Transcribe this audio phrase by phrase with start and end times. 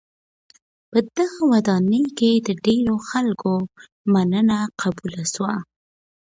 [0.91, 3.51] په دغه ودانۍ کي د ډېرو خلکو
[4.13, 5.53] مننه قبوله سوه.